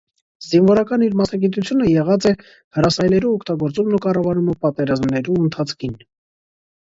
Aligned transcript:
Զինուորական 0.43 1.01
իր 1.07 1.17
մասնագիտութիւնը 1.19 1.89
եղած 1.89 2.25
է 2.29 2.31
հրասայլերու 2.77 3.35
օգտագործումն 3.39 3.97
ու 3.97 4.01
կառավարումը 4.07 4.55
պատերազմներու 4.65 5.37
ընթացքին։ 5.49 5.95